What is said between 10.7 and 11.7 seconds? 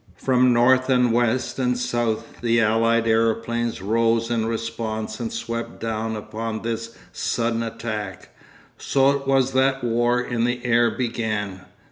began.